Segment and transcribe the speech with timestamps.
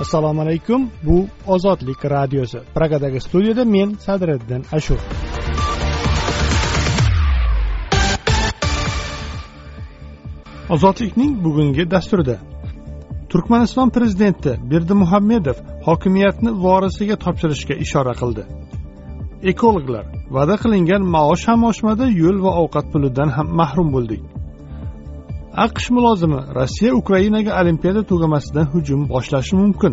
[0.00, 0.90] assalomu alaykum.
[1.02, 2.58] Bu ozodlik radiosi.
[2.74, 4.98] Pragadagi studiyada men sadriddin ashur.
[10.70, 12.36] Ozodlikning bugungi dasturida
[13.28, 15.54] turkmaniston prezidenti berdimuhammedov
[15.84, 18.42] hokimiyatni vorisiga topshirishga ishora qildi.
[19.42, 20.04] Ekologlar
[20.36, 24.22] va'da qilingan maosh ham oshmadi yo'l va ovqat pulidan ham mahrum bo'ldik.
[25.64, 29.92] Aqsh mulozimi rossiya ukrainaga olimpiada tugamasidan hujum boshlashi mumkin.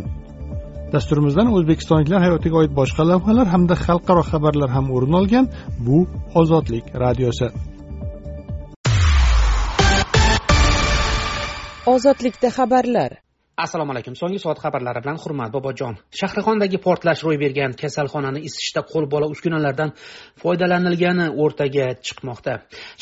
[0.94, 5.46] Dasturimizdan o'zbekistonliklar hayotiga oid boshqa lavhalar hamda xalqaro xabarlar ham o'rin olgan
[5.86, 5.98] bu
[6.42, 7.48] ozodlik radiosi.
[11.94, 13.23] Ozodlikda xabarlar.
[13.58, 14.16] Assalomu alaykum.
[14.18, 15.98] So'nggi soat xabarlari bilan hurmat bobojon.
[16.20, 19.94] Shahrixondagi portlash ro'y bergan kasalxonani isitishda qo'l bola uskunalardan
[20.42, 22.54] foydalanilgani o'rtaga chiqmoqda.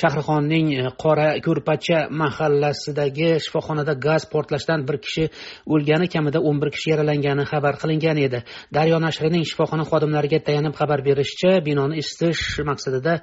[0.01, 5.29] Shahrixonning e, qora ko'rpacha mahallasidagi shifoxonada gaz portlashdan bir kishi
[5.73, 8.43] o'lgani kamida o'n bir kishi yaralangani xabar qilingan edi.
[8.75, 13.21] Daryo nashrining shifoxona xodimlariga tayanib xabar berishicha binoni isitish maqsadida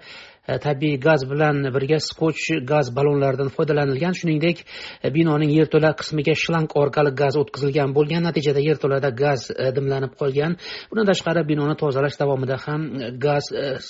[0.49, 4.63] E, tabiiy gaz bilan birga skotch gaz ballonlaridan foydalanilgan shuningdek
[5.05, 10.57] e, binoning yerto'la qismiga shlang orqali gaz o'tkazilgan bo'lgan natijada yerto'lada gaz e, dimlanib qolgan.
[10.91, 12.81] Bundan tashqari binoni tozalash davomida ham
[13.25, 13.45] gaz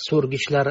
[0.07, 0.67] so'rgichlar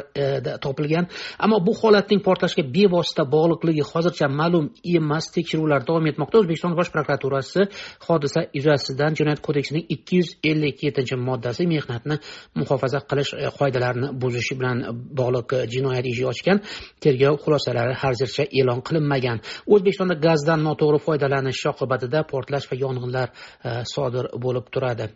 [0.65, 1.09] topilgan.
[1.45, 5.25] Ammo bu holatning portlashga bevosita bog'liqligi hozircha ma'lum emas.
[5.37, 6.37] Tekshiruvlar davom etmoqda.
[6.43, 7.61] O'zbekiston bosh prokuraturasi
[8.07, 12.17] hodisa yuzasidan jinoyat kodeksining ikki yuz ellik yettinchi moddasi mehnatni
[12.61, 14.79] muhofaza qilish qoidalarini buzish bilan
[15.21, 16.63] bog'liq jinoyat ishi ochgan
[17.05, 19.39] tergov xulosalari hozircha e'lon qilinmagan.
[19.75, 25.09] O'zbekistonda gazdan noto'g'ri foydalanish oqibatida portlash va yong'inlar e, sodir bo'lib turadi.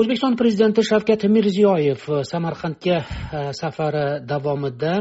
[0.00, 4.94] O'zbekiston prezidenti shavkat mirziyoyev e, samarqandga e, safari davomida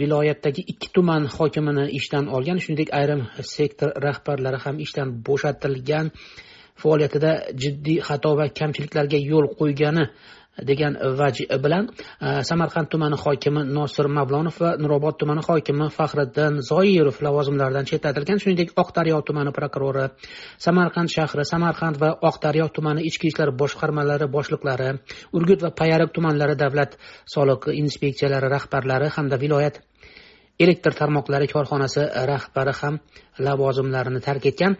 [0.00, 3.22] viloyatdagi ikki tuman hokimini ishdan olgan shuningdek ayrim
[3.56, 6.06] sektor rahbarlari ham ishdan bo'shatilgan
[6.82, 10.04] faoliyatida jiddiy xato va kamchiliklarga yo'l qo'ygani
[10.60, 11.88] degan vaj bilan
[12.20, 18.74] e, samarqand tumani hokimi nosir mavlonov va nurobod tumani hokimi faxriddin zoirov lavozimlaridan chetlatilgan shuningdek
[18.84, 20.08] oqdaryo tumani prokurori
[20.66, 24.90] samarqand shahri samarqand va oqdaryo tumani ichki ishlar boshqarmalari boshliqlari
[25.32, 26.98] urgut va payariq tumanlari davlat
[27.34, 29.80] soliq inspeksiyalari rahbarlari hamda viloyat
[30.60, 32.02] elektr tarmoqlari korxonasi
[32.32, 32.98] rahbari ham
[33.46, 34.76] lavozimlarini tark etgan.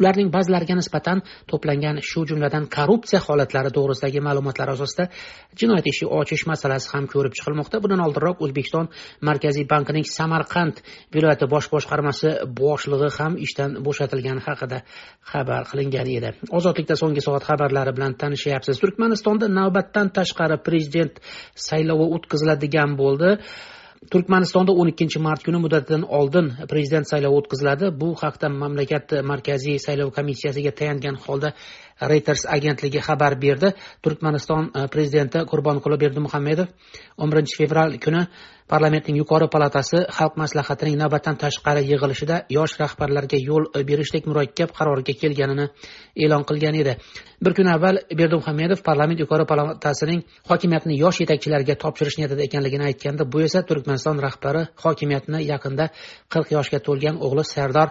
[0.00, 5.04] Ularning ba'zilariga nisbatan to'plangan shu jumladan korrupsiya holatlari to'g'risidagi ma'lumotlar asosida
[5.60, 7.80] jinoyat ishi ochish masalasi ham ko'rib chiqilmoqda.
[7.84, 8.90] Bundan oldinroq o'zbekiston
[9.28, 10.82] markaziy bankining samarqand
[11.14, 12.28] viloyati bosh boshqarmasi
[12.62, 14.78] boshlig'i ham ishdan bo'shatilgani haqida
[15.32, 16.30] xabar qilingan edi.
[16.58, 18.82] Ozodlikda so'nggi soat xabarlari bilan tanishyapsiz.
[18.82, 21.14] Turkmanistonda navbatdan tashqari prezident
[21.68, 23.30] saylovi o'tkaziladigan bo'ldi.
[24.12, 27.90] Turkmanistonda o'n ikkinchi mart kuni muddatidan oldin prezident saylovi o'tkaziladi.
[28.00, 31.52] Bu haqda mamlakat markaziy saylov komissiyasiga tayangan holda
[32.00, 33.72] reuters agentligi xabar berdi.
[34.02, 36.68] Turkmaniston e, prezidenti qurbonquli berdimuhamedov
[37.18, 38.26] o'n birinchi fevral kuni
[38.68, 45.66] parlamentning yuqori palatasi xalq maslahatining navbatdan tashqari yig'ilishida yosh rahbarlarga yo'l berishdek murakkab qarorga kelganini
[46.24, 46.96] e'lon qilgan edi.
[47.44, 53.44] Bir kun avval berdimuhamedov parlament yuqori palatasining hokimiyatni yosh yetakchilarga topshirish niyatida ekanligini aytganda bu
[53.46, 55.90] esa turkmaniston rahbari hokimiyatni yaqinda
[56.32, 57.88] qirq yoshga to'lgan o'g'li sardor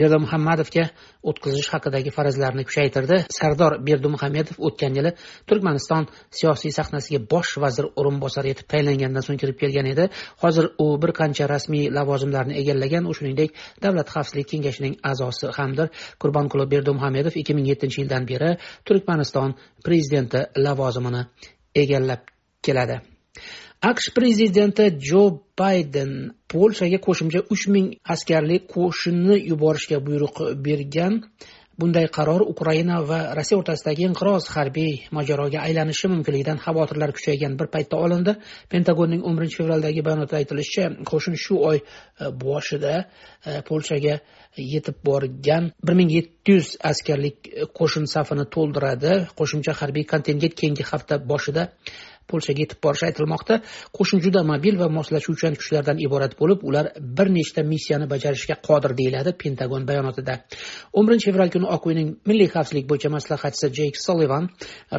[0.00, 0.84] berdimuhammadovga
[1.30, 3.18] o'tkazish haqidagi farazlarni kuchaytirdi.
[3.38, 5.12] Sardor berdimuhamedov o'tgan yili
[5.48, 6.08] turkmaniston
[6.38, 10.08] siyosiy sahnasiga bosh vazir o'rinbosari etib tayinlangandan so'ng kirib kelgan edi.
[10.42, 15.92] Hozir u bir qancha rasmiy lavozimlarni egallagan u shuningdek davlat xavfsizlik kengashining a'zosi hamdir.
[16.22, 18.54] Qurbonquli berdimuhamedov ikki ming yettinchi yildan beri
[18.88, 21.22] turkmaniston prezidenti lavozimini
[21.84, 22.32] egallab
[22.66, 23.00] keladi.
[23.90, 25.22] Aqsh prezidenti jo
[25.60, 26.12] bayden
[26.52, 30.36] polshaga qo'shimcha uch ming askarlik qo'shinni yuborishga buyruq
[30.66, 31.22] bergan.
[31.80, 38.00] Bunday qaror ukraina va rossiya o'rtasidagi inqiroz harbiy mojaroga aylanishi mumkinligidan xavotirlar kuchaygan bir paytda
[38.06, 38.32] olindi.
[38.72, 44.16] Pentagonning o'n birinchi fevraldagi bayonotida aytilishicha qo'shin shu oy e, boshida e, polshaga
[44.72, 49.14] yetib borgan bir ming yetti yuz askarlik e, qo'shin safini to'ldiradi.
[49.38, 51.68] Qo'shimcha harbiy kontingent keyingi hafta boshida
[52.30, 53.60] polshaga yetib borishi aytilmoqda.
[53.96, 59.32] Qo'shin juda mobil va moslashuvchan kuchlardan iborat bo'lib ular bir nechta missiyani bajarishga qodir deyiladi
[59.42, 60.34] pentagon bayonotida.
[60.96, 64.50] O'n birinchi fevral kuni oq uyning milliy xavfsizlik bo'yicha maslahatchisi jeyk solivan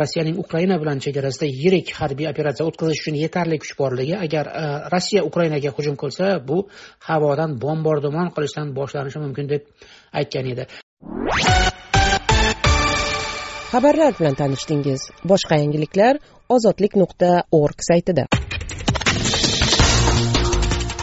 [0.01, 5.25] rossiyaning ukraina bilan chegarasida yirik harbiy operatsiya o'tkazish uchun yetarli kuch borligi agar e, rossiya
[5.29, 6.57] ukrainaga hujum qilsa bu
[7.09, 9.63] havodan bombardimon qilishdan boshlanishi mumkin deb
[10.21, 10.67] aytgan edi.
[13.77, 15.01] Xabarlar bilan tanishdingiz.
[15.29, 16.17] Boshqa yangiliklar
[16.55, 18.23] ozodlik nuqta org saytida.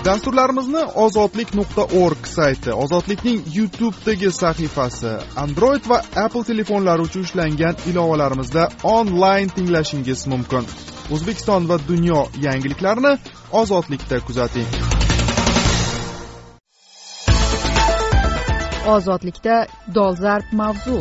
[0.04, 5.12] Dasturlarimizni ozodlik nuqta org sayti ozodlikning youtubedagi sahifasi
[5.44, 10.64] android va apple telefonlari uchun ishlangan ilovalarimizda onlayn tinglashingiz mumkin.
[11.14, 13.12] O'zbekiston va dunyo yangiliklarini
[13.60, 14.68] ozodlikda kuzating.
[18.94, 19.56] Ozodlikda
[19.94, 20.98] dolzarb mavzu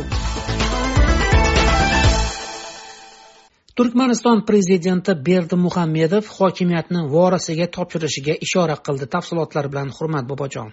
[3.74, 9.08] turkmaniston prezidenti berdi muhammedov hokimiyatni vorisiga topshirishiga ishora qildi.
[9.14, 10.70] Tafsilotlar bilan hurmat bobojon.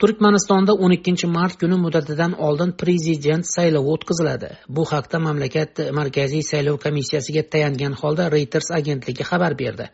[0.00, 4.50] Turkmanistonda o'n ikkinchi mart kuni muddatidan oldin prezident saylovi o'tkaziladi.
[4.68, 9.88] Bu haqda mamlakat markaziy saylov komissiyasiga tayangan holda reuters agentligi xabar berdi.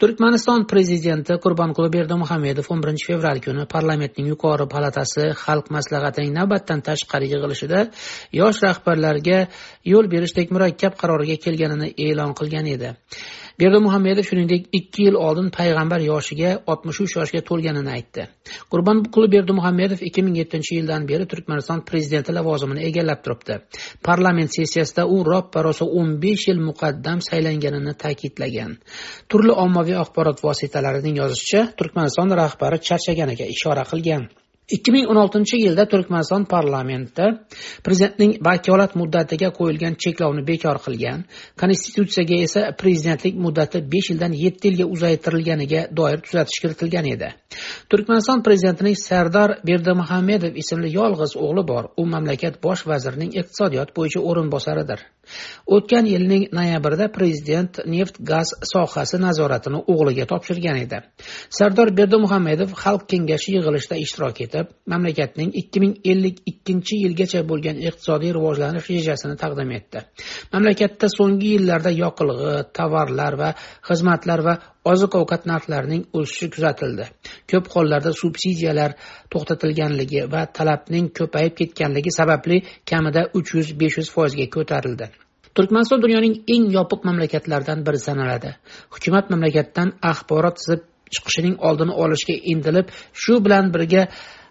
[0.00, 7.32] Turkmaniston prezidenti qurbonquli berdimuhamedov o'n birinchi fevral kuni parlamentning yuqori palatasi xalq maslahatining navbatdan tashqari
[7.32, 7.80] yig'ilishida
[8.40, 9.40] yosh rahbarlarga
[9.92, 12.94] yo'l berishdek murakkab qarorga kelganini e'lon qilgan edi.
[13.58, 18.26] Berdimuhamedov shuningdek ikki yil oldin payg'ambar yoshiga oltmish uch yoshga to'lganini aytdi.
[19.18, 23.58] Qurbonquli berdimuhamedov ikki ming yettinchi yildan beri turkmaniston prezidenti lavozimini egallab turibdi.
[24.02, 28.76] Parlament sessiyasida u roppa rosa o'n besh yil muqaddam saylanganini ta'kidlagan.
[29.28, 34.28] Turli ommaviy axborot vositalarining yozishicha turkmaniston rahbari charchaganiga ishora qilgan.
[34.68, 37.28] Ikki ming o'n oltinchi yilda turkmaniston parlamenti
[37.84, 41.24] prezidentning vakolat muddatiga qo'yilgan cheklovni bekor qilgan.
[41.60, 47.30] Konstitutsiyaga esa prezidentlik muddati besh yildan yetti yilga uzaytirilganiga doir tuzatish kiritilgan edi.
[47.90, 51.92] Turkmaniston prezidentining sardor berdimuhamedov ismli yolg'iz o'g'li bor.
[51.96, 55.00] U mamlakat bosh vazirining iqtisodiyot bo'yicha o'rinbosaridir.
[55.76, 61.00] O'tgan yilning noyabrida prezident neft gaz sohasi nazoratini o'g'liga topshirgan edi.
[61.58, 64.57] Sardor berdimuhamedov xalq kengashi yig'ilishida ishtirok etib
[64.92, 70.02] mamlakatning ikki ming ellik ikkinchi yilgacha bo'lgan iqtisodiy rivojlanish rejasini taqdim etdi.
[70.54, 73.50] Mamlakatda so'nggi yillarda yoqilg'i tovarlar va
[73.88, 74.54] xizmatlar va
[74.92, 77.04] oziq ovqat narxlarining o'sishi kuzatildi.
[77.50, 78.96] Ko'p hollarda subsidiyalar
[79.32, 85.08] to'xtatilganligi va talabning ko'payib ketganligi sababli kamida uch yuz besh yuz foizga ko'tarildi.
[85.56, 88.50] Turkmaniston dunyoning eng yopiq mamlakatlaridan biri sanaladi.
[88.94, 90.82] Hukumat mamlakatdan axborot sizib
[91.14, 94.02] chiqishining oldini olishga intilib shu bilan birga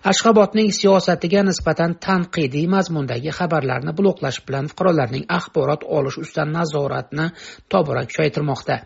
[0.05, 7.29] ashxobodning siyosatiga nisbatan tanqidiy mazmundagi xabarlarni bloklash bilan fuqarolarning axborot olish ustidan nazoratni
[7.69, 8.77] tobora kuchaytirmoqda.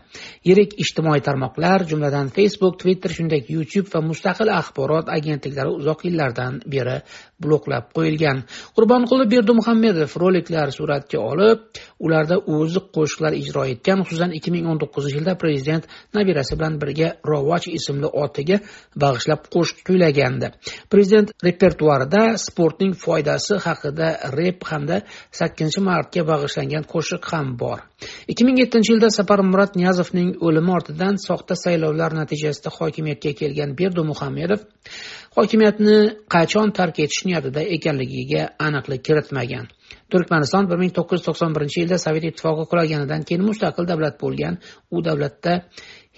[0.48, 6.98] Yirik ijtimoiy tarmoqlar jumladan facebook twitter shuningdek youtube va mustaqil axborot agentliklari uzoq yillardan beri
[7.44, 8.42] bloklab qo'yilgan.
[8.76, 15.18] Qurbonquli berdimuhamedov roliklar suratga olib ularda o'zi qo'shiqlar ijro etgan xususan ikki ming o'n to'qqizinchi
[15.18, 18.60] yilda prezident nabirasi bilan birga rovoch ismli otiga
[19.04, 20.52] bag'ishlab qo'shiq kuylagandi.
[20.92, 24.08] Prezident repertuarida sportning foydasi haqida
[24.38, 25.02] rep hamda
[25.38, 27.78] sakkizinchi martga bag'ishlangan qo'shiq ham bor.
[28.32, 34.60] ikki ming yettinchi yilda saparmurod niyazovning o'limi ortidan soxta saylovlar natijasida hokimiyatga kelgan berdimuhamedov
[35.36, 35.96] hokimiyatni
[36.34, 39.66] qachon tark etish niyatida ekanligiga aniqlik kiritmagan.
[40.12, 44.54] Turkmaniston bir ming to'qqiz yuz to'qson birinchi yilda sovet ittifoqi qulaganidan keyin mustaqil davlat bo'lgan.
[44.94, 45.52] U davlatda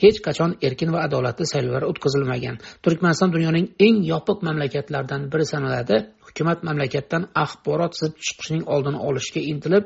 [0.02, 2.56] hech qachon erkin va adolatli saylovlar o'tkazilmagan.
[2.84, 5.96] Turkmaniston dunyoning eng yopiq mamlakatlaridan biri sanaladi.
[6.26, 9.84] Hukumat mamlakatdan axborot sizib chiqishining oldini olishga intilib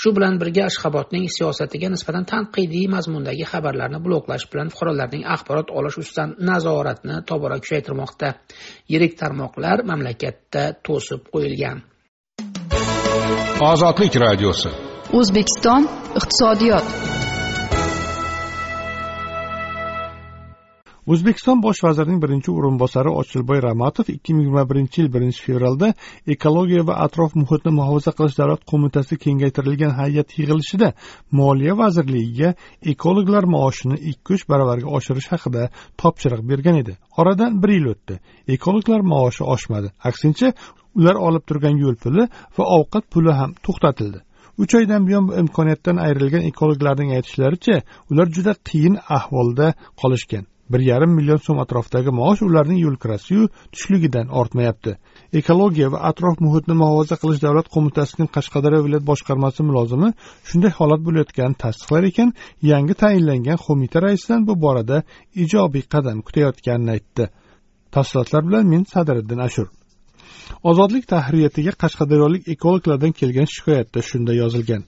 [0.00, 6.36] shu bilan birga ashxobodning siyosatiga nisbatan tanqidiy mazmundagi xabarlarni bloklash bilan fuqarolarning axborot olish ustidan
[6.50, 8.32] nazoratni tobora kuchaytirmoqda.
[8.92, 11.84] Yirik tarmoqlar mamlakatda to'sib qo'yilgan.
[13.72, 14.70] Ozodlik radiosi.
[15.18, 15.82] O'zbekiston
[16.18, 17.15] iqtisodiyot
[21.12, 25.88] o'zbekiston bosh vazirining birinchi o'rinbosari ochilboy ramatov ikki ming yigirma birinchi yil birinchi fevralda
[26.34, 30.88] ekologiya va atrof muhitni muhofaza qilish davlat qo'mitasi kengaytirilgan hay'at yig'ilishida
[31.40, 32.50] moliya vazirligiga
[32.92, 35.62] ekologlar maoshini ikki uch baravarga oshirish haqida
[36.02, 36.92] topshiriq bergan edi.
[37.20, 38.14] Oradan bir yil o'tdi.
[38.56, 39.88] Ekologlar maoshi oshmadi.
[40.08, 40.52] Aksincha
[40.98, 42.24] ular olib turgan yo'l puli
[42.58, 44.18] va ovqat puli ham to'xtatildi.
[44.62, 47.76] Uch oydan buyon bu imkoniyatdan ayrilgan ekologlarning aytishlaricha
[48.10, 49.66] ular juda qiyin ahvolda
[50.02, 50.44] qolishgan.
[50.72, 54.96] Bir yarim million so'm atrofidagi maosh ularning yo'lkirasiyu tushligidan ortmayapti.
[55.40, 60.10] Ekologiya va atrof muhitni muhofaza qilish davlat qo'mitasining qashqadaryo viloyat boshqarmasi mulozimi
[60.48, 62.30] shunday holat bo'layotganini tasdiqlar ekan
[62.72, 65.02] yangi tayinlangan qo'mita raisidan bu borada
[65.44, 67.24] ijobiy qadam kutayotganini aytdi.
[67.94, 69.66] Tafsilotlar bilan men sadiriddin ashur.
[70.70, 74.82] Ozodlik tahririyatiga qashqadaryolik ekologlardan kelgan shikoyatda shunday yozilgan.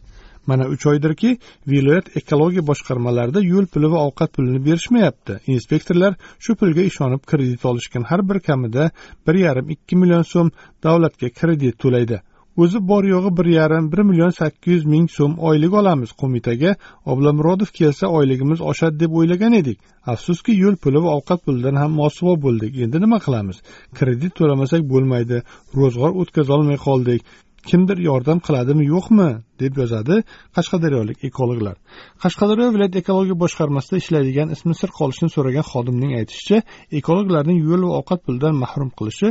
[0.49, 1.31] Mana uch oydirki
[1.73, 5.41] viloyat ekologiya boshqarmalarida yo'l puli va ovqat pulini berishmayapti.
[5.55, 8.91] Inspektorlar shu pulga ishonib kredit olishgan har bir kamida
[9.27, 10.49] bir yarim ikki million so'm
[10.85, 12.19] davlatga kredit to'laydi.
[12.63, 16.11] O'zi bor yo'g'i bir yarim bir million sakkiz yuz ming so'm oylik olamiz.
[16.21, 16.71] Qo'mitaga
[17.13, 19.79] oblomurodov kelsa oyligimiz oshadi deb o'ylagan edik.
[20.13, 22.81] Afsuski yo'l puli va ovqat pulidan ham mosuvo bo'ldik.
[22.85, 23.61] Endi nima qilamiz?
[23.99, 25.43] Kredit to'lamasak bo'lmaydi.
[25.79, 27.23] Ro'zg'or o'tkazolmay qoldik.
[27.71, 29.29] Kimdir yordam qiladimi yo'qmi
[29.63, 30.17] deb yozadi
[30.57, 31.77] qashqadaryolik ekologlar.
[32.23, 36.59] Qashqadaryo viloyat ekologiya boshqarmasida ishlaydigan ismi sir qolishini so'ragan xodimning aytishicha
[37.01, 39.29] ekologlarning yo'l va ovqat pulidan mahrum qilishi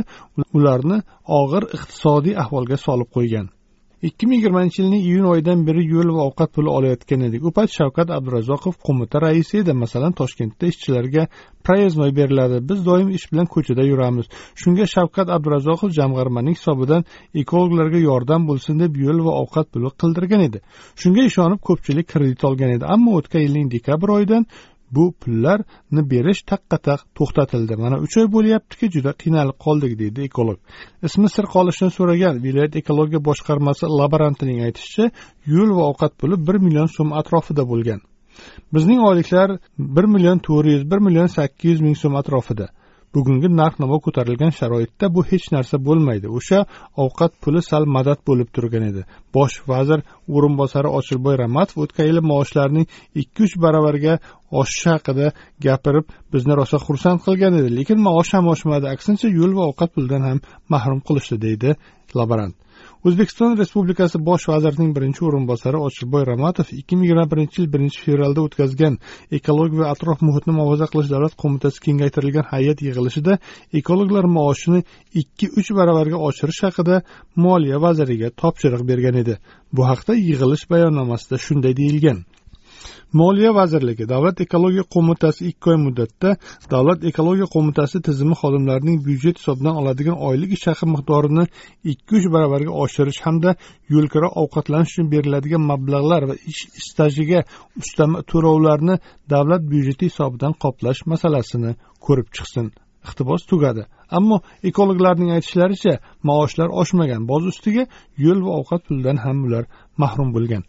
[0.58, 0.98] ularni
[1.40, 3.46] og'ir iqtisodiy ahvolga solib qo'ygan.
[4.02, 7.44] Ikki ming yigirmanchi yilning iyun oyidan beri yo'l va ovqat puli olayotgan edik.
[7.48, 9.72] U payt shavkat abdurazzoqov qo'mita raisi edi.
[9.72, 11.26] Masalan toshkentda ishchilarga
[11.66, 12.68] проездной beriladi.
[12.68, 14.26] Biz doim ish bilan ko'chada yuramiz.
[14.60, 17.04] Shunga shavkat abdurazzoqov jamg'armaning hisobidan
[17.42, 20.58] ekologlarga yordam bo'lsin deb yo'l va ovqat puli qildirgan edi.
[21.02, 22.84] Shunga ishonib ko'pchilik kredit olgan edi.
[22.94, 24.46] Ammo o'tgan yilning dekabr oyidan
[24.96, 27.74] bu pullarni berish taqqa taq to'xtatildi.
[27.84, 30.58] Mana uch oy bo'lyaptiki juda qiynalib qoldik deydi ekolog.
[31.06, 35.06] Ismi sir qolishini so'ragan viloyat ekologiya boshqarmasi laborantining aytishicha
[35.54, 38.00] yo'l va ovqat puli bir million so'm atrofida bo'lgan.
[38.74, 39.48] Bizning oyliklar
[39.96, 42.68] bir million to'rt yuz bir million sakkiz yuz ming so'm atrofida.
[43.14, 46.26] Bugungi narx navo ko'tarilgan sharoitda bu hech narsa bo'lmaydi.
[46.38, 46.58] O'sha
[47.04, 49.02] ovqat puli sal madad bo'lib turgan edi.
[49.36, 50.00] Bosh vazir
[50.36, 52.86] o'rinbosari ochilboy ramatov o'tgan yili maoshlarning
[53.22, 54.14] ikki uch baravariga
[54.60, 55.26] oshishi haqida
[55.66, 57.74] gapirib bizni rosa xursand qilgan edi.
[57.78, 58.86] Lekin maosh ham oshmadi.
[58.94, 60.38] Aksincha yo'l va ovqat pulidan ham
[60.74, 61.76] mahrum qilishdi deydi
[62.18, 62.54] laborant
[63.06, 68.44] o'zbekiston respublikasi bosh vazirining birinchi o'rinbosari ochilboy ramatov ikki ming yigirma birinchi yil birinchi fevralda
[68.46, 68.98] o'tkazgan
[69.38, 73.38] ekologiya va atrof muhitni muhofaza qilish davlat qo'mitasi kengaytirilgan hay'at yig'ilishida
[73.80, 74.80] ekologlar maoshini
[75.22, 77.02] ikki uch baravarga oshirish haqida
[77.46, 79.38] moliya vaziriga topshiriq bergan edi.
[79.72, 82.18] Bu haqda yig'ilish bayonnomasida shunday deyilgan.
[83.12, 86.30] Moliya vazirligi davlat ekologiya qo'mitasi ikki oy muddatda
[86.72, 91.44] davlat ekologiya qo'mitasi tizimi xodimlarining byudjet hisobidan oladigan oylik ish haqi miqdorini
[91.92, 93.54] ikki uch baravarga oshirish hamda
[93.94, 97.40] yo'lkira ovqatlanish uchun beriladigan mablag'lar va ish stajiga
[97.82, 98.98] ustama to'lovlarni
[99.34, 101.72] davlat byudjeti hisobidan qoplash masalasini
[102.06, 102.68] ko'rib chiqsin.
[103.08, 103.82] Iqtibos tugadi.
[104.18, 104.36] Ammo
[104.70, 105.94] ekologlarning aytishlaricha
[106.30, 107.84] maoshlar oshmagan boz ustiga
[108.24, 109.64] yo'l va ovqat pulidan ham ular
[110.02, 110.62] mahrum bo'lgan.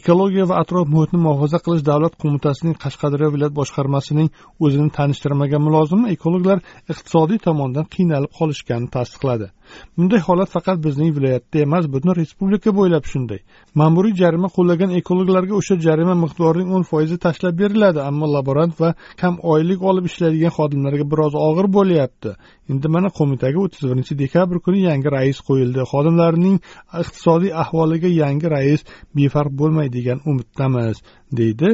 [0.00, 4.28] Ekologiya va atrof muhitni muhofaza qilish davlat qo'mitasining qashqadaryo viloyat boshqarmasining
[4.64, 6.58] o'zini tanishtirmagan mulozimi ekologlar
[6.92, 9.46] iqtisodiy tomondan qiynalib qolishganini tasdiqladi.
[9.96, 13.40] Bunday holat faqat bizning viloyatda emas butun respublika bo'ylab shunday.
[13.80, 19.34] Ma'muriy jarima qo'llagan ekologlarga o'sha jarima miqdorining o'n foizi tashlab beriladi ammo laborant va kam
[19.54, 22.30] oylik olib ishlaydigan xodimlarga biroz og'ir bo'lyapti.
[22.72, 25.80] Endi mana qo'mitaga o'ttiz birinchi dekabr kuni yangi rais qo'yildi.
[25.92, 26.56] Xodimlarning
[27.02, 28.80] iqtisodiy ahvoliga yangi rais
[29.16, 30.96] befarq bo'lmaydi degan umiddamiz
[31.38, 31.68] deydi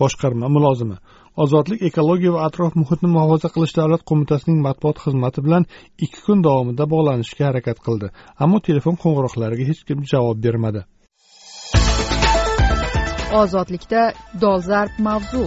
[0.00, 0.96] boshqarma mulozimi.
[1.36, 5.66] Ozodlik ekologiya va atrof muhitni muhofaza qilish davlat qo'mitasining matbuot xizmati bilan
[6.04, 8.10] ikki kun davomida bog'lanishga harakat qildi.
[8.44, 10.84] Ammo telefon qo'ng'iroqlariga hech kim javob bermadi.
[13.42, 14.02] Ozodlikda
[14.42, 15.44] dolzarb mavzu.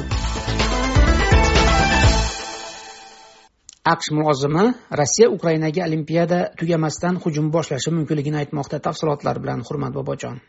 [3.93, 4.65] Aqsh mulozimi
[4.99, 10.41] rossiya ukrainaga olimpiada tugamasdan hujum boshlashi mumkinligini aytmoqda tafsilotlar bilan hurmat bobojon.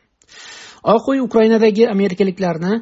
[0.94, 2.72] Oq uy ukrainadagi amerikaliklarni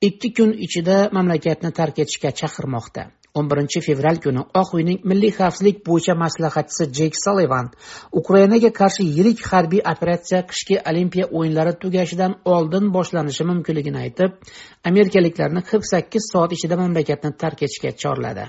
[0.00, 3.10] ikki kun ichida mamlakatni tark etishga chaqirmoqda.
[3.34, 7.70] O'n birinchi fevral kuni oq uyning milliy xavfsizlik bo'yicha maslahatchisi jek Sullivan
[8.20, 14.36] ukrainaga qarshi yirik harbiy operatsiya qishki olimpiya o'yinlari tugashidan oldin boshlanishi mumkinligini aytib
[14.90, 18.44] amerikaliklarni qirq sakkiz soat ichida mamlakatni tark etishga chorladi.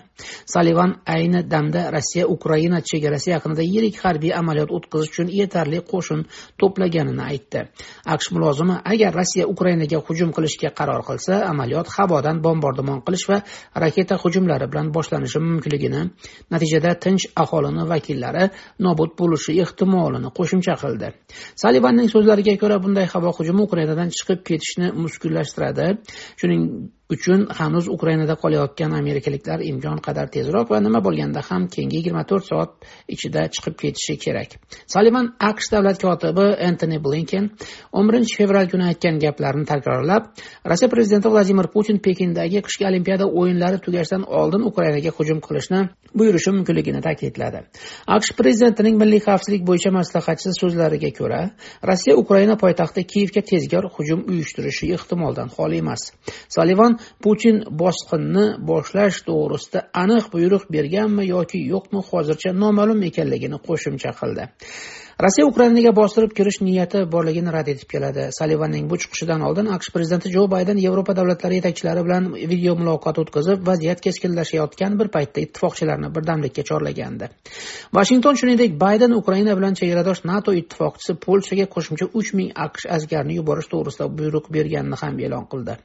[0.53, 6.25] Sullivan ayni damda rossiya ukraina chegarasi yaqinida yirik harbiy amaliyot o'tkazish uchun yetarli qo'shin
[6.61, 7.65] to'plaganini aytdi.
[8.13, 13.41] Aqsh mulozimi agar rossiya ukrainaga hujum qilishga qaror qilsa amaliyot havodan bombardimon qilish va
[13.85, 16.01] raketa hujumlari bilan boshlanishi mumkinligini
[16.51, 18.49] natijada tinch aholini vakillari
[18.87, 21.07] nobud bo'lishi ehtimolini qo'shimcha qildi.
[21.63, 25.87] Salivanning so'zlariga ko'ra bunday havo hujumi ukrainadan chiqib ketishni mushkullashtiradi.
[26.41, 26.63] Shuning
[27.09, 32.45] uchun hanuz ukrainada qolayotgan amerikaliklar imkon qadar tezroq va nima bo'lganda ham keyingi yigirma to'rt
[32.49, 32.71] soat
[33.15, 34.55] ichida chiqib ketishi kerak.
[34.93, 37.51] Salivan aqsh davlat kotibi entoni blinken
[37.97, 40.31] o'n birinchi fevral kuni aytgan gaplarini takrorlab
[40.71, 45.83] rossiya prezidenti vladimir putin pekindagi qishki olimpiada o'yinlari tugashidan oldin ukrainaga hujum qilishni
[46.17, 47.59] buyurishi mumkinligini ta'kidladi.
[48.17, 51.41] Aqsh prezidentining milliy xavfsizlik bo'yicha maslahatchisi so'zlariga ko'ra
[51.89, 56.01] rossiya ukraina poytaxti kiyevga tezkor hujum uyushtirishi ehtimoldan xoli emas.
[57.23, 64.43] Putin bosqinni boshlash to'g'risida aniq buyruq berganmi yoki yo'qmi hozircha noma'lum ekanligini qo'shimcha qildi.
[65.23, 68.25] Rossiya ukrainaga bostirib kirish niyati borligini rad etib keladi.
[68.35, 73.63] Salivanning bu chiqishidan oldin aqsh prezidenti jo bayden yevropa davlatlari yetakchilari bilan video muloqot o'tkazib
[73.69, 77.29] vaziyat keskinlashayotgan bir paytda ittifoqchilarni birdamlikka chorlagandi.
[77.97, 83.71] Vashington shuningdek bayden ukraina bilan chegaradosh nato ittifoqchisi polshaga qo'shimcha uch ming aqsh askarini yuborish
[83.71, 85.77] to'g'risida buyruq berganini ham e'lon qildi.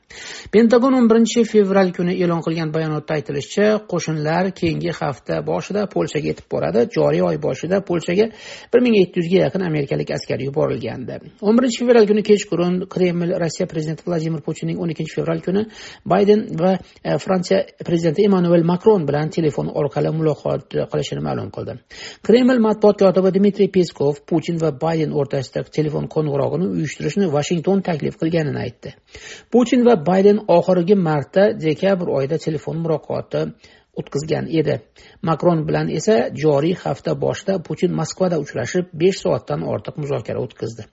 [0.50, 6.50] Pentagon o'n birinchi fevral kuni e'lon qilgan bayonotda aytilishicha qo'shinlar keyingi hafta boshida polshaga yetib
[6.50, 6.86] boradi.
[6.98, 8.30] Joriy oy boshida polshaga
[8.74, 11.18] bir ming yetti yuzga yaqin amerikalik askar yuborilgandi.
[11.46, 15.66] O'n birinchi fevral kuni kechqurun kreml rossiya prezidenti vladimir putinning o'n ikkinchi fevral kuni
[16.12, 21.76] bayden va e, fransiya prezidenti emmanuel makron bilan telefon orqali muloqot qilishini ma'lum qildi.
[22.26, 28.64] Kreml matbuot kotibi dmitriy peskov putin va bayden o'rtasida telefon qo'ng'irog'ini uyushtirishni vashington taklif qilganini
[28.66, 28.94] aytdi.
[29.52, 33.44] Putin va bayden oxirgi marta dekabr oyida telefon muloqoti
[34.00, 34.80] o'tkazgan edi.
[35.28, 40.86] Makron bilan esa joriy hafta boshida putin moskvada uchrashib besh soatdan ortiq muzokara o'tkazdi.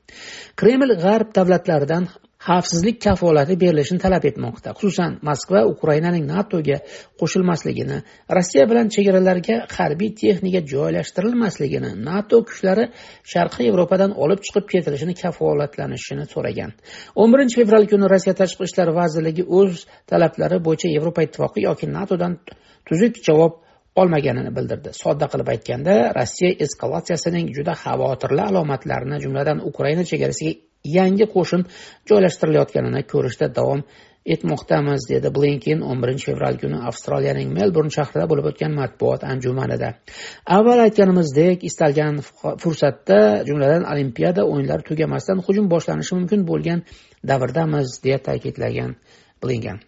[0.60, 2.10] Kreml g'arb davlatlaridan
[2.48, 4.74] xavfsizlik kafolati berilishini talab etmoqda.
[4.80, 6.78] Xususan moskva ukrainaning natoga
[7.20, 7.98] qo'shilmasligini
[8.38, 12.86] rossiya bilan chegaralarga harbiy texnika joylashtirilmasligini nato kuchlari
[13.34, 16.72] sharqiy yevropadan olib chiqib ketilishini kafolatlanishini so'ragan.
[17.22, 22.34] o'n birinchi fevral kuni rossiya tashqi ishlar vazirligi o'z talablari bo'yicha yevropa ittifoqi yoki natodan
[22.88, 23.54] tuzuk javob
[24.02, 24.90] olmaganini bildirdi.
[25.04, 31.66] Sodda qilib aytganda rossiya eskalatsiyasining juda xavotirli alomatlarini jumladan ukraina chegarasiga yangi qo'shin
[32.10, 33.82] joylashtirilayotganini ko'rishda davom
[34.36, 39.90] etmoqdamiz dedi blinken 11 fevral kuni avstraliyaning melburn shahrida bo'lib o'tgan matbuot anjumanida.
[40.58, 42.22] Avval aytganimizdek istalgan
[42.64, 43.20] fursatda
[43.50, 46.84] jumladan olimpiada o'yinlari tugamasdan hujum boshlanishi mumkin bo'lgan
[47.32, 48.98] davrdamiz deya ta'kidlagan
[49.44, 49.80] blinken.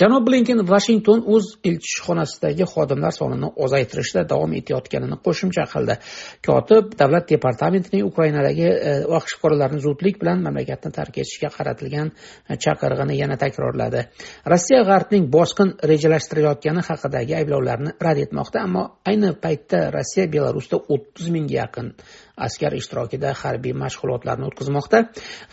[0.00, 5.98] Janob blinken vashington o'z elchixonasidagi xodimlar sonini ozaytirishda davom etayotganini qo'shimcha qildi.
[6.46, 13.18] Kotib davlat departamentining ukrainadagi e, aqsh fuqarolarini zudlik bilan mamlakatni tark etishga qaratilgan e, chaqirig'ini
[13.22, 14.04] yana takrorladi.
[14.52, 21.60] Rossiya g'arbning bosqin rejalashtirayotgani haqidagi ayblovlarni rad etmoqda ammo ayni paytda rossiya belarusda o'ttiz mingga
[21.62, 21.94] yaqin
[22.36, 25.00] askar ishtirokida harbiy mashg'ulotlarni o'tkazmoqda.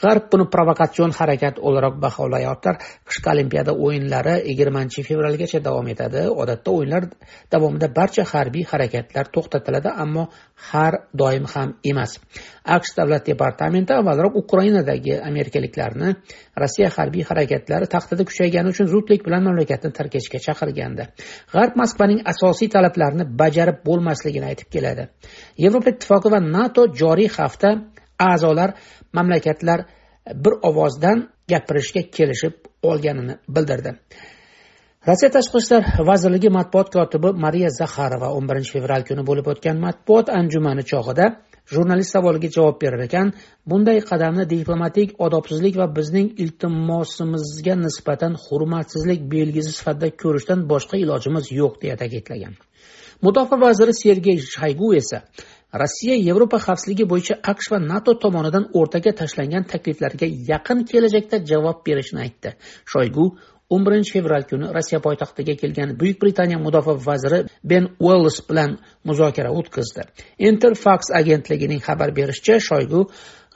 [0.01, 6.25] G'arb buni provokatsion harakat o'laroq baholayotir qishki olimpiada o'yinlari yigirmanchi fevralgacha davom etadi.
[6.43, 7.09] Odatda o'yinlar
[7.53, 10.27] davomida barcha harbiy harakatlar to'xtatiladi ammo
[10.71, 12.17] har doim ham emas.
[12.75, 16.15] Aqsh davlat departamenti avvalroq ukrainadagi amerikaliklarni
[16.61, 21.07] rossiya harbiy harakatlari taxtida kuchaygani uchun zudlik bilan mamlakatni tark etishga chaqirgandi.
[21.53, 25.07] G'arb moskvaning asosiy talablarini bajarib bo'lmasligini aytib keladi.
[25.63, 26.70] Yevropa ittifoqi va nato
[27.01, 27.69] joriy hafta
[28.29, 28.69] a'zolar
[29.17, 29.79] mamlakatlar
[30.43, 32.53] bir ovozdan gapirishga kelishib
[32.83, 33.91] olganini bildirdi.
[35.07, 40.27] Rossiya tashqi ishlar vazirligi matbuot kotibi mariya zaxarova o'n birinchi fevral kuni bo'lib o'tgan matbuot
[40.39, 41.25] anjumani chog'ida
[41.73, 43.31] jurnalist savoliga javob berar ekan
[43.69, 51.73] bunday qadamni diplomatik odobsizlik va bizning iltimosimizga nisbatan hurmatsizlik belgisi sifatida ko'rishdan boshqa ilojimiz yo'q
[51.83, 52.53] deya ta'kidlagan.
[53.25, 55.17] Mudofaa vaziri sergey shaygu esa
[55.79, 62.21] rossiya yevropa xavfsizligi bo'yicha aqsh va nato tomonidan o'rtaga tashlangan takliflarga yaqin kelajakda javob berishini
[62.25, 62.55] aytdi.
[62.91, 63.25] Shoygu
[63.73, 67.39] o'n birinchi fevral kuni rossiya poytaxtiga kelgan buyuk britaniya mudofaa vaziri
[67.71, 70.07] ben uells bilan muzokara o'tkazdi.
[70.49, 73.05] Interfax agentligining xabar berishicha shoygu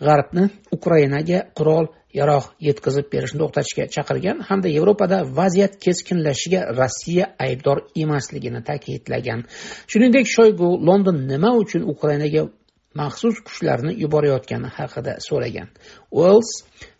[0.07, 8.61] g'arbni ukrainaga qurol yaroq yetkazib berishni to'xtatishga chaqirgan hamda yevropada vaziyat keskinlashishiga rossiya aybdor emasligini
[8.69, 9.39] ta'kidlagan.
[9.91, 12.43] Shuningdek shoygu london nima uchun ukrainaga
[12.99, 15.67] maxsus kuchlarni yuborayotgani haqida so'ragan.
[16.19, 16.49] Uels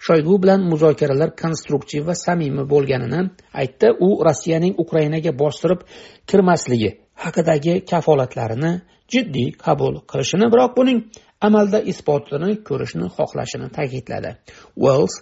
[0.08, 3.22] shoygu bilan muzokaralar konstruktiv va samimiy bo'lganini
[3.62, 3.88] aytdi.
[4.08, 5.88] U rossiyaning ukrainaga bostirib
[6.30, 6.92] kirmasligi
[7.24, 8.74] haqidagi kafolatlarini
[9.14, 11.00] jiddiy qabul qilishini biroq buning
[11.42, 14.32] amalda isbotini ko'rishni xohlashini ta'kidladi.
[14.76, 15.14] Uels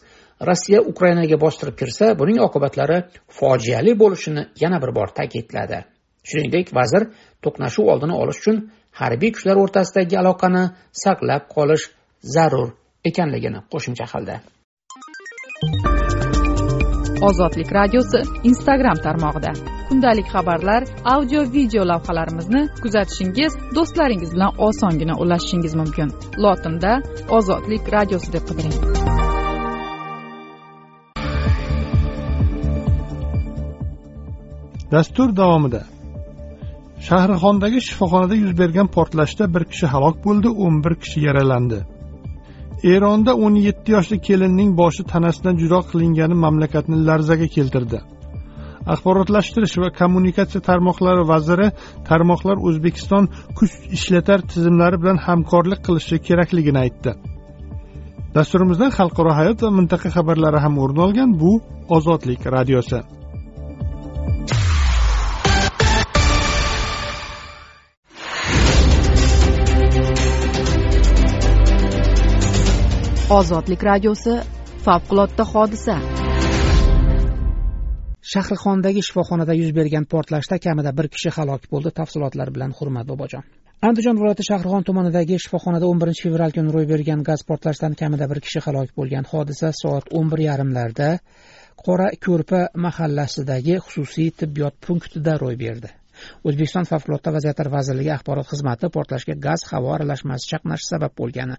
[0.47, 2.97] rossiya ukrainaga bostirib kirsa buning oqibatlari
[3.39, 5.79] fojiali bo'lishini yana bir bor ta'kidladi.
[6.29, 7.03] Shuningdek vazir
[7.43, 8.57] to'qnashuv oldini olish uchun
[9.01, 10.63] harbiy kuchlar o'rtasidagi aloqani
[11.03, 11.85] saqlab qolish
[12.35, 12.69] zarur
[13.09, 14.35] ekanligini qo'shimcha qildi.
[17.29, 19.72] Ozodlik radiosi instagram tarmog'ida.
[19.93, 26.07] Kundalik xabarlar audio video lavhalarimizni kuzatishingiz do'stlaringiz bilan osongina ulashishingiz mumkin.
[26.43, 26.91] Lotinda
[27.37, 28.75] ozodlik radiosi deb qidiring.
[34.93, 35.81] Dastur davomida.
[37.07, 41.79] Shahrixondagi shifoxonada yuz bergan portlashda bir kishi halok bo'ldi o'n bir kishi yaralandi.
[42.95, 47.99] Eronda o'n yetti yoshli kelinning boshi tanasidan judo qilingani mamlakatni larzaga keltirdi.
[48.91, 51.67] Axborotlashtirish va kommunikatsiya tarmoqlari vaziri
[52.09, 57.11] tarmoqlar o'zbekiston kuch ishlatar tizimlari bilan hamkorlik qilishi kerakligini aytdi.
[58.35, 61.51] Dasturimizdan xalqaro hayot va mintaqa xabarlari ham o'rin olgan bu
[61.97, 62.99] ozodlik radiosi.
[73.39, 74.33] Ozodlik radiosi
[74.85, 76.22] favqulodda hodisa.
[78.31, 83.43] Shahrixondagi shifoxonada yuz bergan portlashda kamida bir kishi halok bo'ldi tafsilotlar bilan hurmat bobojon.
[83.87, 88.39] Andijon viloyati shahrixon tumanidagi shifoxonada o'n birinchi fevral kuni ro'y bergan gaz portlashidan kamida bir
[88.45, 91.09] kishi halok bo'lgan hodisa soat o'n bir yarimlarda
[91.85, 95.91] qora ko'rpa mahallasidagi xususiy tibbiyot punktida ro'y berdi.
[96.47, 101.55] O'zbekiston favqulodda vaziyatlar vazirligi axborot xizmati portlashga gaz havo aralashmasi chaqnashi sabab bo'lgani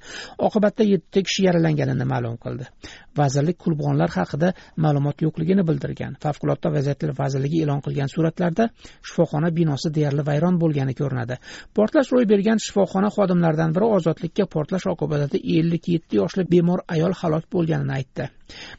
[0.49, 2.69] oqibatda yetti kishi yaralanganini ma'lum qildi.
[3.21, 4.53] Vazirlik qurbonlar haqida
[4.85, 6.17] ma'lumot yo'qligini bildirgan.
[6.25, 8.69] Favqulodda vaziyatlar vazirligi e'lon qilgan suratlarda
[9.09, 11.41] shifoxona binosi deyarli vayron bo'lgani ko'rinadi.
[11.77, 17.45] Portlash ro'y bergan shifoxona xodimlaridan biri ozodlikka portlash oqibatida ellik yetti yoshli bemor ayol halok
[17.55, 18.31] bo'lganini aytdi.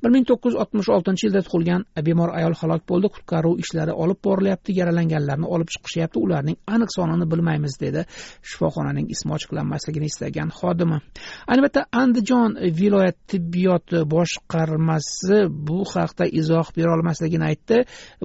[0.04, 3.08] Bir ming to'qqiz yuz oltmish oltinchi yilda tug'ilgan bemor ayol halok bo'ldi.
[3.16, 6.20] Qutqaruv ishlari olib borilyapti yaralanganlarni olib chiqishyapti.
[6.26, 8.06] Ularning aniq sonini bilmaymiz dedi
[8.50, 11.00] shifoxonaning ismi ochiqlanmasligini istagan xodimi.
[11.54, 17.84] Albatta andijon viloyat tibbiyot boshqarmasi bu haqda izoh berolmasligini aytdi.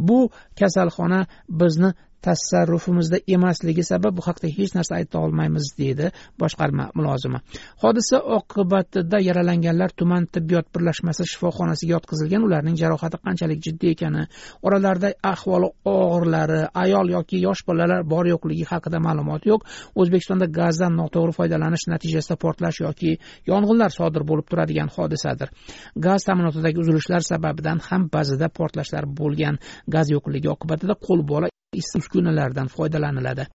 [0.09, 0.19] Bu
[0.61, 1.21] kasalxona
[1.63, 1.91] bizni
[2.27, 7.39] tasarrufimizda emasligi sabab bu haqda hech narsa ayta olmaymiz deydi boshqarma mulozimi.
[7.83, 14.27] Hodisa oqibatida yaralanganlar tuman tibbiyot birlashmasi shifoxonasiga yotqizilgan ularning jarohati qanchalik jiddiy ekani
[14.67, 19.61] oralarida ahvoli og'irlari ayol yoki yosh bolalar bor yo'qligi haqida ma'lumot yo'q
[20.01, 23.13] o'zbekistonda gazdan noto'g'ri foydalanish natijasida portlash yoki
[23.51, 25.49] yong'inlar sodir bo'lib turadigan hodisadir.
[26.07, 29.55] Gaz ta'minotidagi uzilishlar sababidan ham ba'zida portlashlar bo'lgan.
[29.95, 33.47] Gaz yo'qligi oqibatida qo'l bola qo'lbola uskunalardan foydalaniladi.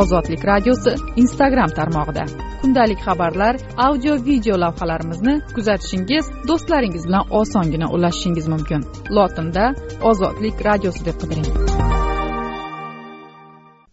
[0.00, 2.24] Ozodlik radiosi instagram tarmog'ida.
[2.62, 8.80] Kundalik xabarlar audio video lavhalarimizni kuzatishingiz do'stlaringiz bilan osongina ulashishingiz mumkin.
[9.16, 9.64] Lotinda
[10.10, 11.81] ozodlik radiosi deb qidiring.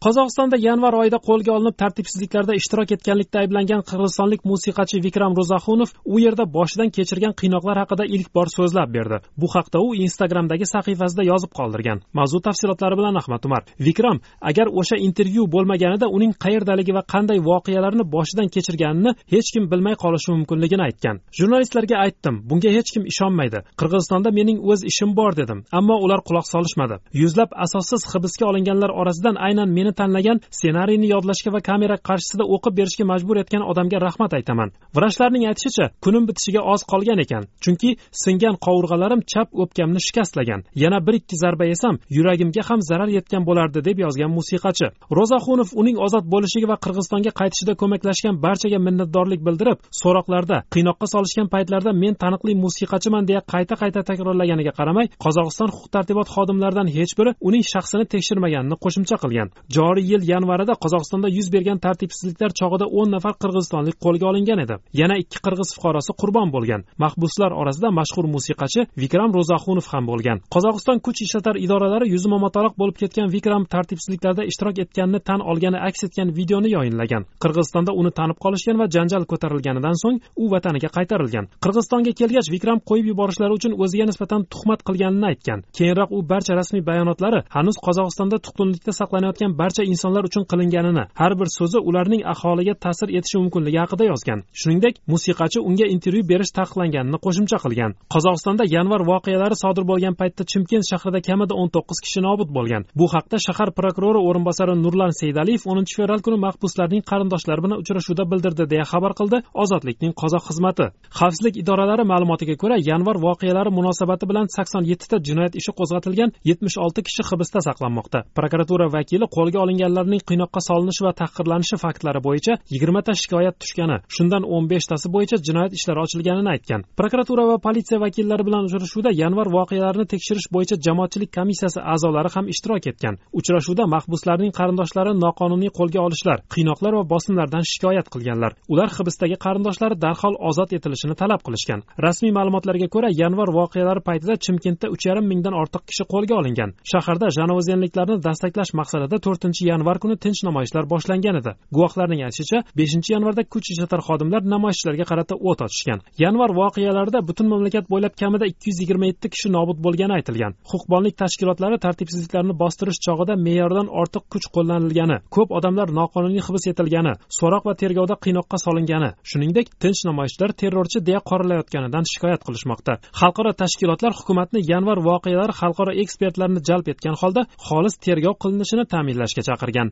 [0.06, 6.46] Qozog'istonda yanvar oyida qo'lga olinib tartibsizliklarda ishtirok etganlikda ayblangan qirg'izistonlik musiqachi vikram ro'zaxunov u yerda
[6.58, 9.18] boshidan kechirgan qiynoqlar haqida ilk bor so'zlab berdi.
[9.42, 11.98] Bu haqda u instagramdagi sahifasida yozib qoldirgan.
[12.20, 13.64] Mavzu tafsilotlari bilan ahmad umar.
[13.88, 14.18] Vikram
[14.50, 20.30] agar o'sha intervyu bo'lmaganida uning qayerdaligi va qanday voqealarni boshidan kechirganini hech kim bilmay qolishi
[20.36, 21.16] mumkinligini aytgan.
[21.40, 23.60] Jurnalistlarga aytdim bunga hech kim ishonmaydi.
[23.80, 26.96] Qirg'izistonda mening o'z ishim bor dedim ammo ular quloq solishmadi.
[27.22, 33.06] Yuzlab asossiz hibsga olinganlar orasidan aynan meni tanlagan ssenariyni yodlashga va kamera qarshisida o'qib berishga
[33.12, 34.70] majbur etgan odamga rahmat aytaman.
[34.98, 37.90] Vrachlarning aytishicha kunim bitishiga oz qolgan ekan chunki
[38.24, 40.62] singan qovurg'alarim chap o'pkamni shikastlagan.
[40.84, 44.88] Yana bir ikki zarba yesam yuragimga ham zarar yetgan bo'lardi deb yozgan musiqachi.
[45.18, 51.92] Ro'zaxunov uning ozod bo'lishiga va qirg'izistonga qaytishida ko'maklashgan barchaga minnatdorlik bildirib so'roqlarda qiynoqqa solishgan paytlarida
[52.04, 57.64] men taniqli musiqachiman deya qayta qayta takrorlaganiga qaramay qozog'iston huquq tartibot xodimlaridan hech biri uning
[57.74, 59.48] shaxsini tekshirmaganini qo'shimcha qilgan.
[59.80, 64.76] Joriy yil yanvarida qozog'istonda yuz bergan tartibsizliklar chog'ida o'n nafar qirg'izistonlik qo'lga olingan edi.
[65.02, 66.82] Yana ikki qirg'iz fuqarosi qurbon bo'lgan.
[67.04, 70.38] Mahbuslar orasida mashhur musiqachi vikram ro'zaxunov ham bo'lgan.
[70.56, 76.02] Qozog'iston kuch ishlatar idoralari yuzma motoq bo'lib ketgan vikram tartibsizliklarda ishtirok etganini tan olgani aks
[76.08, 81.46] etgan videoni yoyinlagan qirg'izistonda uni tanib qolishgan va janjal ko'tarilganidan so'ng u vataniga qaytarilgan.
[81.64, 85.60] Qirg'izistonga kelgach vikram qo'yib yuborishlari uchun o'ziga nisbatan tuhmat qilganini aytgan.
[85.78, 91.48] Keyinroq u barcha rasmiy bayonotlari hanuz qozog'istonda tutqunlikda saqlanayotgan barcha insonlar uchun qilinganini har bir
[91.58, 94.40] so'zi ularning aholiga ta'sir etishi mumkinligi haqida yozgan.
[94.60, 97.92] Shuningdek musiqachi unga intervyu berish taqiqlanganini qo'shimcha qilgan.
[98.14, 102.82] Qozog'istonda yanvar voqealari sodir bo'lgan paytda chimkent shahrida kamida o'n to'qqiz kishi nobud bo'lgan.
[103.00, 108.64] Bu haqda shahar prokurori o'rinbosari nurlan seydaliyev o'ninchi fevral kuni mahbuslarning qarindoshlari bilan uchrashuvda bildirdi
[108.74, 110.86] deya xabar qildi ozodlikning qozoq xizmati.
[111.20, 117.02] Xavfsizlik idoralari ma'lumotiga ko'ra yanvar voqealari munosabati bilan sakson yettita jinoyat ishi qo'zg'atilgan yetmish olti
[117.08, 118.20] kishi hibsda saqlanmoqda.
[118.38, 124.66] Prokuratura vakili qo'lga olinganlarning qiynoqqa solinishi va tahqirlanishi faktlari bo'yicha yigirmata shikoyat tushgani shundan o'n
[124.72, 126.82] beshtasi bo'yicha jinoyat ishlari ochilganini aytgan.
[127.00, 132.84] Prokuratura va politsiya vakillari bilan uchrashuvda yanvar voqealarini tekshirish bo'yicha jamoatchilik komissiyasi a'zolari ham ishtirok
[132.92, 133.16] etgan.
[133.40, 138.52] Uchrashuvda mahbuslarning qarindoshlari noqonuniy qo'lga olishlar qiynoqlar va bosimlardan shikoyat qilganlar.
[138.74, 141.80] Ular hibsdagi qarindoshlari darhol ozod etilishini talab qilishgan.
[142.06, 146.70] Rasmiy ma'lumotlarga ko'ra yanvar voqealari paytida chimkentda uch yarim mingdan ortiq kishi qo'lga olingan.
[146.92, 151.52] Shaharda janozenliklarni dastaklash maqsadida to'rtinchi oltinchi yanvar kuni tinch namoyishlar boshlangan edi.
[151.74, 156.00] Guvohlarning aytishicha beshinchi yanvarda kuch ishlatar xodimlar namoyishchilarga qarata o't ochishgan.
[156.24, 160.54] Yanvar voqealarida butun mamlakat bo'ylab kamida ikki yuz yigirma yetti kishi nobud bo'lgani aytilgan.
[160.72, 167.64] Huquqbonlik tashkilotlari tartibsizliklarni bostirish chog'ida me'yordan ortiq kuch qo'llanilgani ko'p odamlar noqonuniy hibs etilgani so'roq
[167.70, 172.94] va tergovda qiynoqqa solingani shuningdek tinch namoyishchilar terrorchi deya qoralayotganidan shikoyat qilishmoqda.
[173.20, 179.92] Xalqaro tashkilotlar hukumatni yanvar voqealari xalqaro ekspertlarni jalb etgan holda xolis tergov qilinishini ta'minlashga chaqirgan.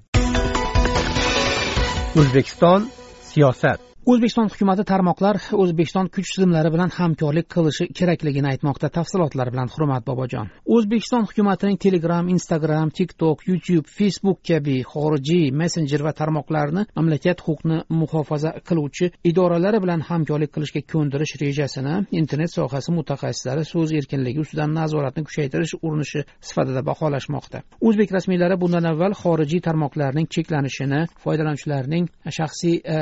[2.19, 2.89] O'zbekiston
[3.29, 3.79] siyosat.
[4.07, 9.67] O'zbekiston hukumati tarmoqlar o'zbekiston kuch tizimlari bilan hamkorlik qilishi kerakligini aytmoqda tafsilotlar bilan.
[9.73, 10.47] Hurmat bobojon.
[10.75, 18.53] O'zbekiston hukumatining telegram instagram tiktok youtube facebook kabi xorijiy messenjer va tarmoqlarni mamlakat huquqni muhofaza
[18.69, 25.75] qiluvchi idoralari bilan hamkorlik qilishga ko'ndirish rejasini internet sohasi mutaxassislari so'z erkinligi ustidan nazoratni kuchaytirish
[25.81, 27.63] urinishi sifatida baholashmoqda.
[27.87, 32.97] O'zbek rasmiylari bundan avval xorijiy tarmoqlarning cheklanishini foydalanuvchilarning shaxsiy e,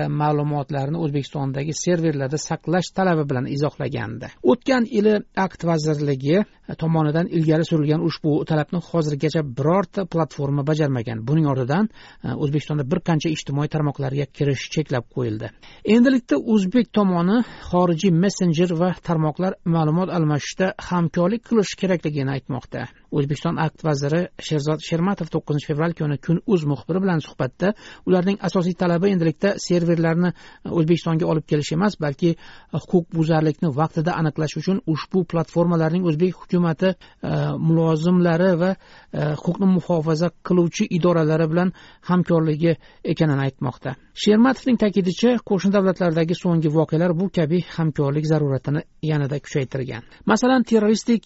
[0.95, 4.27] ma'lumotlarini o'zbekistondagi serverlarda saqlash talabi bilan izohlagandi.
[4.43, 6.37] O'tgan yili akt vazirligi
[6.69, 11.25] e, tomonidan ilgari surilgan ushbu talabni hozirgacha birorta platforma bajarmagan.
[11.27, 11.89] Buning ortidan
[12.23, 15.51] e, o'zbekistonda bir qancha ijtimoiy tarmoqlarga kirish cheklab qo'yildi.
[15.95, 22.87] Endilikda o'zbek tomoni xorijiy messenjer va tarmoqlar ma'lumot almashishda hamkorlik qilish kerakligini aytmoqda.
[23.17, 27.73] O'zbekiston akt vaziri sherzod shermatov to'qqizinchi fevral kuni kun uz muxbiri bilan suhbatda
[28.09, 30.35] ularning asosiy talabi endilikda serverlarni e,
[30.79, 32.37] o'zbekistonga olib kelish emas balki e,
[32.77, 36.95] huquqbuzarlikni vaqtida aniqlash uchun ushbu platformalarning o'zbek hukumati e,
[37.67, 38.77] mulozimlari va e,
[39.43, 41.73] huquqni muhofaza qiluvchi idoralari bilan
[42.09, 42.75] hamkorligi
[43.13, 43.95] ekanini aytmoqda.
[44.23, 50.03] Shermatovning ta'kidicha qo'shni davlatlardagi so'nggi voqealar bu kabi hamkorlik zaruratini yanada kuchaytirgan.
[50.31, 51.23] Masalan terroristik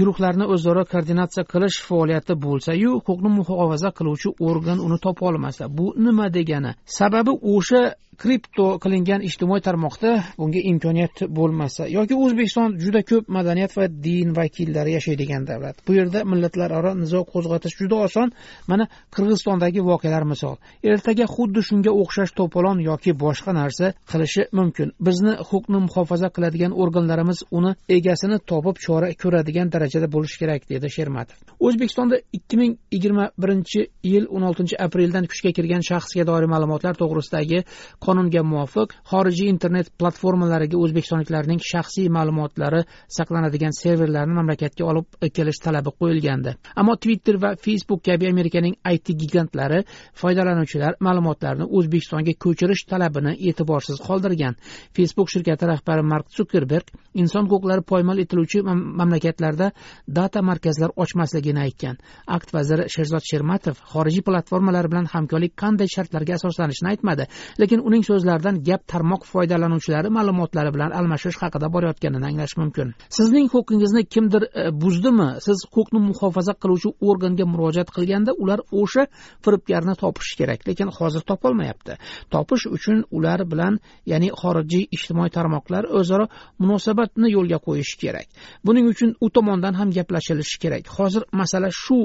[0.00, 1.21] guruhlarni o'zaro koordinatsiya
[1.52, 6.72] qilish faoliyati bo'lsayu huquqni muhofaza qiluvchi organ uni topa olmasa bu nima degani?
[6.98, 7.82] Sababi o'sha
[8.20, 14.92] kripto qilingan ijtimoiy tarmoqda bunga imkoniyat bo'lmasa yoki o'zbekiston juda ko'p madaniyat va din vakillari
[14.96, 15.80] yashaydigan davlat.
[15.86, 18.32] Bu yerda millatlararo nizo qo'zg'atish juda oson.
[18.70, 20.56] Mana qirg'izistondagi voqealar misol.
[20.92, 24.92] Ertaga xuddi shunga o'xshash to'polon yoki boshqa narsa qilishi mumkin.
[25.06, 31.36] Bizni huquqni muhofaza qiladigan organlarimiz uni egasini topib chora ko'radigan darajada bo'lishi kerak dedi shermatov.
[31.66, 33.80] O'zbekistonda ikki ming yigirma birinchi
[34.12, 37.64] yil o'n oltinchi apreldan kuchga kirgan shaxsga doir ma'lumotlar to'g'risidagi
[38.12, 42.82] qonunga muvofiq xorijiy internet platformalariga o'zbekistonliklarning shaxsiy ma'lumotlari
[43.16, 46.52] saqlanadigan serverlarni mamlakatga olib kelish talabi qo'yilgandi.
[46.80, 49.80] Ammo twitter va facebook kabi amerikaning it gigantlari
[50.20, 54.58] foydalanuvchilar ma'lumotlarini o'zbekistonga ko'chirish talabini e'tiborsiz qoldirgan.
[54.96, 58.62] Facebook shirkati rahbari mark sukerberg inson huquqlari poymol etiluvchi
[59.00, 59.70] mamlakatlarda
[60.18, 61.96] data markazlar ochmasligini aytgan.
[62.26, 67.28] Akt vaziri sherzod shermatov xorijiy platformalar bilan hamkorlik qanday shartlarga asoslanishini aytmadi
[67.62, 72.94] lekin uning so'zlaridan gap tarmoq foydalanuvchilari ma'lumotlari bilan almashish haqida borayotganini anglash mumkin.
[73.16, 75.28] Sizning huquqingizni kimdir e, buzdimi?
[75.46, 79.04] Siz huquqni muhofaza qiluvchi organga murojaat qilganda ular o'sha
[79.44, 80.60] firibgarni topishi kerak.
[80.68, 81.98] Lekin hozir topolmayapti.
[82.34, 83.78] Topish uchun ular bilan
[84.12, 86.26] ya'ni xorijiy ijtimoiy tarmoqlar o'zaro
[86.62, 88.26] munosabatni yo'lga qo'yishi kerak.
[88.66, 90.84] Buning uchun u tomondan ham gaplashilishi kerak.
[90.96, 91.98] Hozir masala shu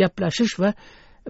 [0.00, 0.70] gaplashish va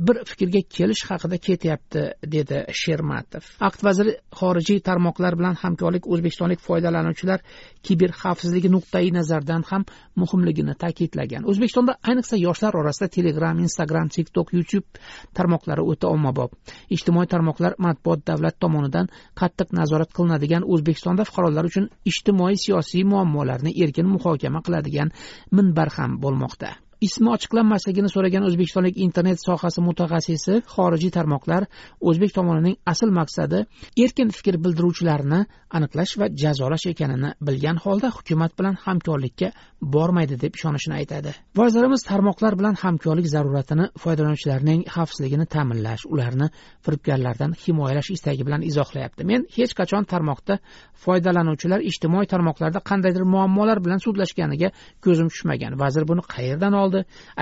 [0.00, 2.02] bir fikrga kelish haqida ketyapti
[2.34, 3.46] dedi shermatov.
[3.68, 7.44] Aqt vaziri xorijiy tarmoqlar bilan hamkorlik o'zbekistonlik foydalanuvchilar
[7.86, 9.86] kiber xavfsizligi nuqtai nazaridan ham
[10.22, 11.46] muhimligini ta'kidlagan.
[11.50, 15.02] O'zbekistonda ayniqsa yoshlar orasida telegram instagram tiktok youtube
[15.34, 16.56] tarmoqlari o'ta ommabop.
[16.96, 24.10] Ijtimoiy tarmoqlar matbuot davlat tomonidan qattiq nazorat qilinadigan o'zbekistonda fuqarolar uchun ijtimoiy siyosiy muammolarni erkin
[24.14, 25.14] muhokama qiladigan
[25.56, 26.83] minbar ham bo'lmoqda.
[27.06, 31.62] Ismi ochiqlanmasligini so'ragan o'zbekistonlik internet sohasi mutaxassisi xorijiy tarmoqlar
[32.08, 33.58] o'zbek tomonining asl maqsadi
[34.04, 35.40] erkin fikr bildiruvchilarni
[35.76, 39.48] aniqlash va jazolash ekanini bilgan holda hukumat bilan hamkorlikka
[39.94, 41.30] bormaydi deb ishonishini aytadi.
[41.60, 46.48] Vazirimiz tarmoqlar bilan hamkorlik zaruratini foydalanuvchilarning xavfsizligini ta'minlash ularni
[46.84, 49.22] firibgarlardan himoyalash istagi bilan izohlayapti.
[49.30, 50.58] Men hech qachon tarmoqda
[51.04, 54.68] foydalanuvchilar ijtimoiy tarmoqlarda qandaydir muammolar bilan sudlashganiga
[55.04, 55.72] ko'zim tushmagan.
[55.82, 56.93] Vazir buni qayerdan oldi?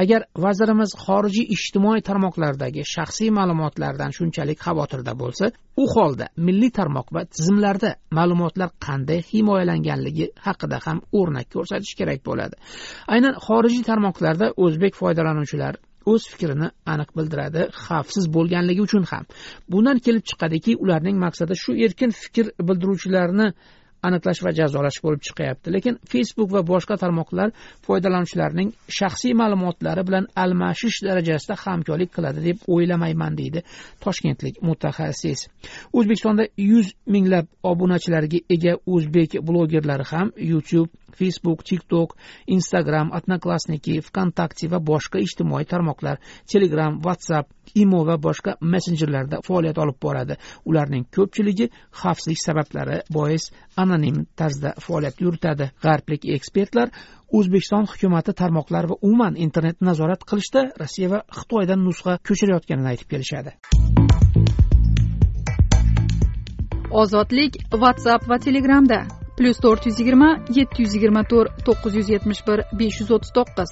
[0.02, 5.50] Agar vazirimiz xorijiy ijtimoiy tarmoqlardagi shaxsiy ma'lumotlardan shunchalik xavotirda bo'lsa
[5.82, 12.54] u holda milliy tarmoq va tizimlarda ma'lumotlar qanday himoyalanganligi haqida ham o'rnak ko'rsatish kerak bo'ladi.
[13.14, 15.74] Aynan xorijiy tarmoqlarda o'zbek foydalanuvchilar
[16.12, 19.24] o'z fikrini aniq bildiradi xavfsiz bo'lganligi uchun ham.
[19.72, 23.48] Bundan kelib chiqadiki ularning maqsadi shu erkin fikr bildiruvchilarni
[24.08, 25.72] aniqlash va jazolash bo'lib chiqyapti.
[25.76, 27.52] Lekin facebook va boshqa tarmoqlar
[27.86, 33.64] foydalanuvchilarining shaxsiy ma'lumotlari bilan almashish darajasida hamkorlik qiladi deb o'ylamayman deydi
[34.04, 35.46] toshkentlik mutaxassis.
[35.98, 44.80] O'zbekistonda yuz minglab obunachilarga ega o'zbek blogerlari ham youtube facebook tiktok instagram odnoklassniki vkontakte va
[44.92, 46.20] boshqa ijtimoiy tarmoqlar
[46.52, 50.36] telegram whatsapp imo va boshqa messenjerlarda faoliyat olib boradi.
[50.64, 51.70] Ularning ko'pchiligi
[52.02, 55.70] xavfsizlik sabablari bois anonim tarzda faoliyat yuritadi.
[55.82, 56.92] G'arblik ekspertlar
[57.32, 63.56] o'zbekiston hukumati tarmoqlar va umuman internetni nazorat qilishda rossiya va xitoydan nusxa ko'chirayotganini aytib kelishadi.
[67.02, 69.21] Ozodlik whatsapp va telegramda.
[69.36, 73.32] Plyus to'rt yuz yigirma yetti yuz yigirma to'rt to'qqiz yuz yetmish bir besh yuz o'ttiz
[73.38, 73.70] to'qqiz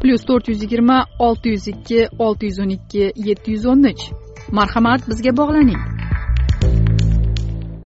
[0.00, 4.04] plyus to'rt yuz yigirma olti yuz ikki olti yuz o'n ikki yetti yuz o'n uch
[4.60, 5.80] marhamat bizga bog'laning